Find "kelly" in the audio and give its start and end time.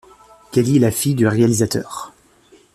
0.51-0.77